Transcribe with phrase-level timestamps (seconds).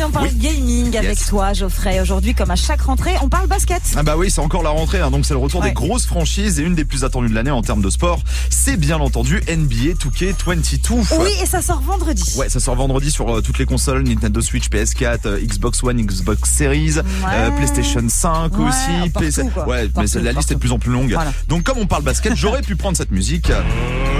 [0.00, 2.00] on parle gaming avec toi, Geoffrey.
[2.00, 3.82] Aujourd'hui, comme à chaque rentrée, on parle basket.
[3.96, 6.58] Ah bah oui, c'est encore la rentrée, hein, donc c'est le retour des grosses franchises
[6.58, 8.20] et une des plus attendues de l'année en termes de sport.
[8.48, 11.20] C'est bien entendu NBA 2K22.
[11.20, 12.34] Oui, et ça sort vendredi.
[12.36, 16.00] Ouais, ça sort vendredi sur euh, toutes les consoles, Nintendo Switch, PS4, euh, Xbox One,
[16.00, 19.10] Xbox Series, euh, PlayStation 5 aussi.
[19.12, 19.68] Partout, quoi.
[19.68, 21.12] Ouais, mais Partout, la liste est de plus en plus longue.
[21.12, 21.32] Voilà.
[21.48, 23.52] Donc comme on parle basket, j'aurais pu prendre cette musique.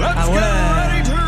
[0.03, 1.22] Ah ouais.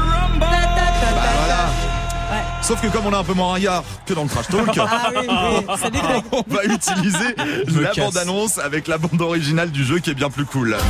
[2.66, 5.12] Sauf que comme on a un peu moins ringard que dans le trash talk, Ah
[5.16, 7.36] oui, oui, on va utiliser
[7.80, 10.76] la bande-annonce avec la bande originale du jeu qui est bien plus cool.
[10.76, 10.82] Ah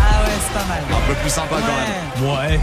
[0.00, 0.82] ouais, c'est pas mal.
[0.90, 2.36] Un peu plus sympa quand même.
[2.36, 2.60] Ouais.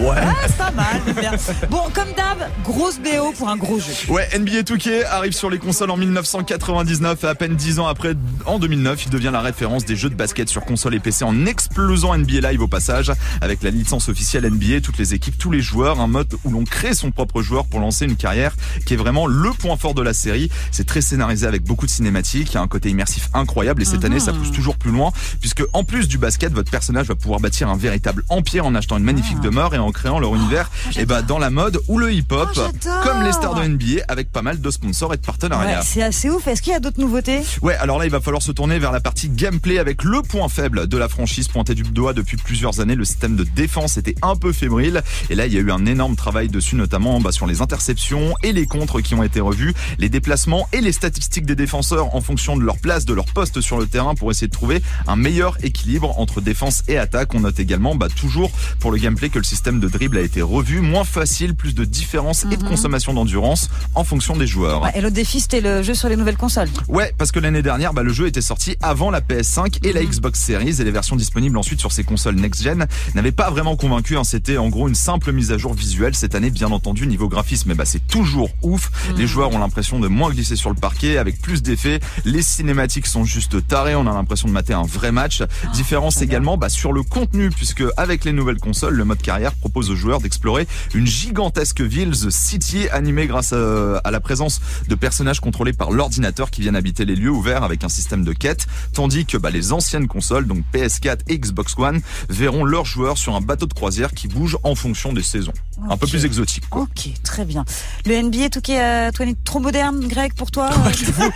[0.00, 0.16] Ouais.
[0.16, 1.32] Ah, c'est pas mal, bien.
[1.70, 3.92] Bon, comme d'hab, grosse BO pour un gros jeu.
[4.08, 8.14] Ouais, NBA 2K arrive sur les consoles en 1999 et à peine 10 ans après,
[8.46, 11.46] en 2009, il devient la référence des jeux de basket sur console et PC en
[11.46, 13.12] explosant NBA Live au passage.
[13.40, 16.64] Avec la licence officielle NBA, toutes les équipes, tous les joueurs, un mode où l'on
[16.64, 18.54] crée son propre joueur pour lancer une carrière
[18.86, 20.50] qui est vraiment le point fort de la série.
[20.70, 23.84] C'est très scénarisé avec beaucoup de cinématiques, il y a un côté immersif incroyable et
[23.84, 27.14] cette année ça pousse toujours plus loin puisque en plus du basket, votre personnage va
[27.14, 30.70] pouvoir bâtir un véritable empire en achetant une magnifique demeure et en créant leur univers
[30.96, 32.60] et bah dans la mode ou le hip-hop Oh,
[33.04, 35.82] comme les stars de NBA avec pas mal de sponsors et de Ouais, partenariats.
[35.82, 36.46] c'est assez ouf.
[36.48, 37.40] Est-ce qu'il y a d'autres nouveautés?
[37.62, 40.48] Ouais, alors là, il va falloir se tourner vers la partie gameplay avec le point
[40.48, 42.94] faible de la franchise pointé du doigt depuis plusieurs années.
[42.94, 45.02] Le système de défense était un peu fébrile.
[45.30, 48.34] Et là, il y a eu un énorme travail dessus, notamment bah, sur les interceptions
[48.42, 52.20] et les contres qui ont été revus, les déplacements et les statistiques des défenseurs en
[52.20, 55.16] fonction de leur place, de leur poste sur le terrain pour essayer de trouver un
[55.16, 57.34] meilleur équilibre entre défense et attaque.
[57.34, 60.40] On note également, bah, toujours pour le gameplay, que le système de dribble a été
[60.42, 64.82] revu, moins facile, plus de différence et de consommation d'endurance en fonction des joueurs.
[64.82, 66.68] Ouais, Et l'autre défi, c'était le jeu sur les nouvelles consoles.
[66.88, 70.02] Ouais, parce que l'année dernière, bah, le jeu était sorti avant la PS5 et la
[70.04, 74.16] Xbox Series et les versions disponibles ensuite sur ces consoles next-gen n'avaient pas vraiment convaincu.
[74.16, 74.24] hein.
[74.24, 76.14] C'était en gros une simple mise à jour visuelle.
[76.14, 78.90] Cette année, bien entendu, niveau graphisme, eh bah, c'est toujours ouf.
[79.16, 82.00] Les joueurs ont l'impression de moins glisser sur le parquet avec plus d'effets.
[82.24, 83.94] Les cinématiques sont juste tarées.
[83.94, 85.42] On a l'impression de mater un vrai match.
[85.74, 89.90] Différence également bah, sur le contenu puisque avec les nouvelles consoles, le mode carrière propose
[89.90, 94.94] aux joueurs d'explorer une gigantesque ville, The City, animée grâce à, à la présence de
[94.94, 98.66] personnages contrôlés par l'ordinateur qui viennent habiter les lieux ouverts avec un système de quête,
[98.92, 103.34] tandis que bah, les anciennes consoles, donc PS4 et Xbox One, verront leurs joueurs sur
[103.34, 105.52] un bateau de croisière qui bouge en fonction des saisons.
[105.88, 106.68] Un peu plus exotique.
[106.68, 106.82] Quoi.
[106.82, 107.64] Ok, très bien.
[108.06, 111.30] Le NBA, tout qui est euh, trop moderne, Greg, pour toi euh,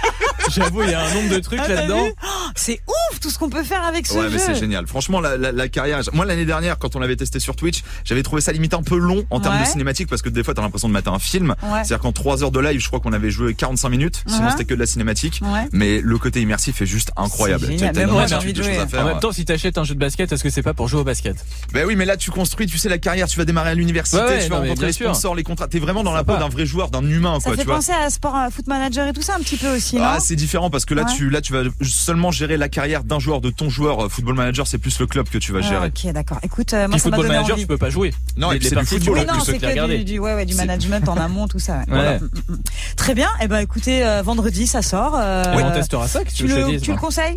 [0.50, 2.08] J'avoue, il y a un nombre de trucs Ah, là-dedans.
[2.56, 4.30] C'est ouf tout ce qu'on peut faire avec ce Ouais, jeu.
[4.30, 4.86] mais c'est génial.
[4.86, 6.00] Franchement, la, la, la carrière.
[6.12, 8.96] Moi, l'année dernière, quand on l'avait testé sur Twitch, j'avais trouvé ça limite un peu
[8.96, 9.62] long en termes Ouais.
[9.64, 11.50] de cinématique parce que des fois, t'as l'impression de mater un film.
[11.62, 11.68] Ouais.
[11.84, 14.22] C'est-à-dire qu'en 3 heures de live, je crois qu'on avait joué 45 minutes.
[14.26, 15.40] Sinon, c'était que de la cinématique.
[15.42, 15.68] Ouais.
[15.72, 17.64] Mais le côté immersif est juste incroyable.
[17.66, 17.94] As génial.
[17.96, 18.78] Même envie de jouer.
[18.78, 19.02] à faire.
[19.02, 21.00] En même temps, si t'achètes un jeu de basket, est-ce que c'est pas pour jouer
[21.00, 21.36] au basket?
[21.72, 24.18] Ben oui, mais là, tu construis, tu sais, la carrière, tu vas démarrer à l'université,
[24.42, 25.06] tu vas rencontrer les sûr.
[25.06, 25.68] sponsors, les contrats.
[25.68, 27.76] T'es vraiment dans la peau d'un vrai joueur, d'un humain, Ça quoi, fait tu vois.
[27.76, 30.36] penser à Sport à Foot Manager et tout ça un petit peu aussi, Ah, c'est
[30.36, 33.50] différent parce que là, tu, là, tu vas seulement gérer la carrière d'un joueur, de
[33.50, 34.04] ton joueur.
[34.04, 35.86] Euh, Football Manager, c'est plus le club que tu vas Ah, gérer.
[35.86, 36.38] Ok, d'accord.
[36.42, 37.62] Écoute, euh, moi ça football manager, envie.
[37.62, 38.12] tu peux pas jouer.
[38.36, 39.18] Non, et puis c'est du football.
[39.20, 41.78] Oui, non, c'est que du, du, ouais, ouais, du management en amont, tout ça.
[41.78, 41.84] ouais.
[41.88, 42.18] Voilà.
[42.18, 42.58] Mm, mm, mm.
[42.96, 43.28] Très bien.
[43.40, 45.14] Eh ben, écoutez, euh, vendredi, ça sort.
[45.16, 47.36] euh, Et on testera ça, que tu, le, dise tu le moi conseilles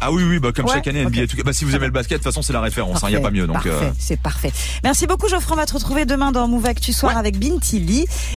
[0.00, 1.12] Ah oui, oui, bah, comme Ouais, chaque année, ok.
[1.12, 1.26] NBA.
[1.26, 3.00] tout- Bah, si vous aimez le basket, de toute façon, c'est la référence.
[3.02, 3.46] Il n'y a pas mieux.
[3.46, 4.52] Donc, parfait, euh, c'est parfait.
[4.84, 5.54] Merci beaucoup, Geoffroy.
[5.54, 7.18] On va te retrouver demain dans Move Actu Soir Ouais.
[7.18, 8.06] avec Bintili.